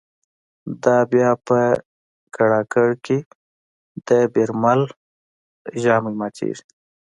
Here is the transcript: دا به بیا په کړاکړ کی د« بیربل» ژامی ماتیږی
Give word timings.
دا 0.83 0.97
به 1.01 1.09
بیا 1.11 1.31
په 1.47 1.59
کړاکړ 2.35 2.87
کی 3.05 3.17
د« 4.07 4.09
بیربل» 4.33 4.81
ژامی 5.81 6.13
ماتیږی 6.19 6.65